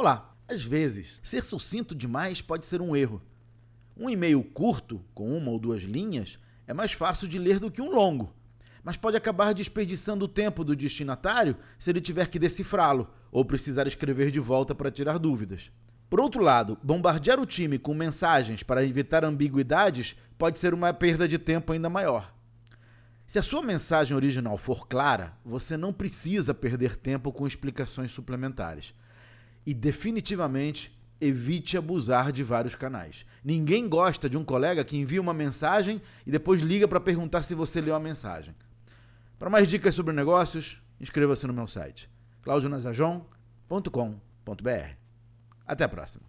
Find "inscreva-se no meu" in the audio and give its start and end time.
41.00-41.66